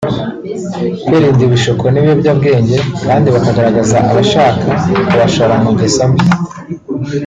[1.05, 4.57] kwirinda ibishuko n’ibiyobyabwenge kandi bakagaragaza abashaka
[5.07, 6.25] kubashora mu ngeso mbi